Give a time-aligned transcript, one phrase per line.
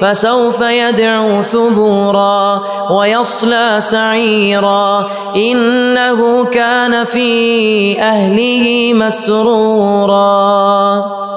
[0.00, 5.10] فسوف يدعو ثبورا ويصلى سعيرا.
[5.36, 10.16] إنه كان في أهله مسرورا.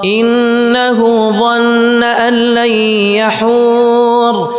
[0.05, 2.71] إنه ظن أن لن
[3.16, 4.59] يحور.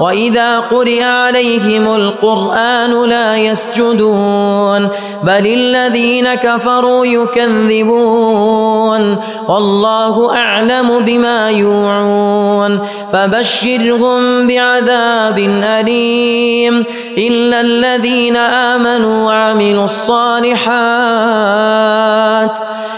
[0.00, 4.88] وإذا قرئ عليهم القرآن لا يسجدون
[5.22, 8.36] بل الذين كفروا يكذبون
[9.48, 16.84] والله أعلم بما يوعون فبشرهم بعذاب أليم
[17.18, 21.55] إلا الذين آمنوا وعملوا الصالحات